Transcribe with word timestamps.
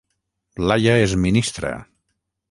Laia 0.69 0.95
és 1.01 1.13
ministra 1.25 1.75